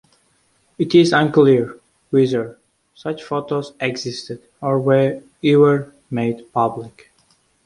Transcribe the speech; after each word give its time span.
It 0.79 0.95
is 0.95 1.13
unclear 1.13 1.79
whether 2.09 2.57
such 2.95 3.21
photos 3.23 3.73
existed 3.79 4.41
or 4.59 4.79
were 4.79 5.21
ever 5.43 5.93
made 6.09 6.51
public. 6.51 7.11